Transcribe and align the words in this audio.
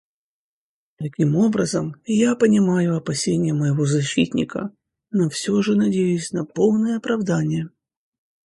Таким 0.97 1.35
образом, 1.35 1.95
я 2.07 2.35
понимаю 2.35 2.97
опасения 2.97 3.53
моего 3.53 3.85
защитника, 3.85 4.75
но 5.11 5.29
все 5.29 5.61
же 5.61 5.75
надеюсь 5.75 6.31
на 6.31 6.43
полное 6.43 6.97
оправдание. 6.97 7.69